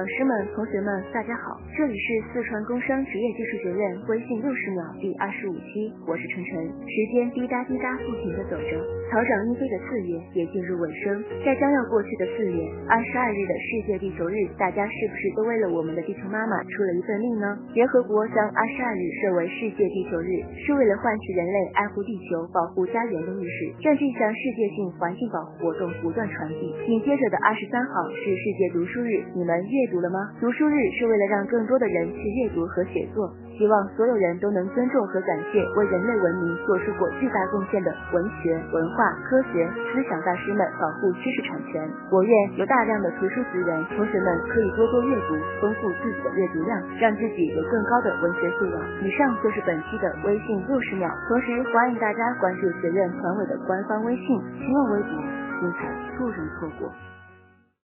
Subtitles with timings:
[0.00, 6.56] 老师们、同学们，大家好，这里是四川工商职业技术学院微信六十秒第二十五期，我是晨晨。
[6.88, 8.80] 时间滴答滴答不停的走着。
[9.12, 17.58] 草长莺飞的四月也进入尾声，在将要过去的四月二十二日的世界地球日，大家是不是都为了我们的地球妈妈出了一份力呢？
[17.74, 26.72] 联合国将二十二日设为世界地球日，是为了唤起人类爱护地球、保护家园的意识，让这项世界性环境保护活动不断传递。
[26.88, 30.30] 紧接着的二十三号是世界读书日，你们阅读了吗？
[30.40, 33.28] 读书日是为了让更多的人去阅读和写作。
[33.60, 41.84] 希望所有人都能尊重和感谢为人类文明做出过巨大贡献的文学、文化、科学、思想大师们，保护知识产权。
[42.08, 48.80] 我愿有大量的图书资源，同学们可以多多阅读，丰富自己的阅读量，让自己有更高的文学素养。
[49.04, 54.24] 以上就是本期的微信六十秒，同时欢迎大家关注学院团委的官方微信、
[54.56, 55.10] 新浪微博，
[55.60, 56.88] 精彩不容错过。